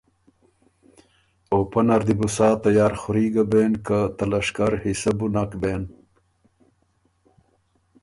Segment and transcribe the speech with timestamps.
[1.51, 5.51] او پۀ نر دی بو سا تیارخوري ګه بېن که ته لشکر حصه بو نک
[5.61, 5.83] بېن